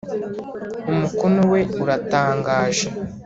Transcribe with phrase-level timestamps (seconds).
[0.91, 2.87] Umukono we uratangaje.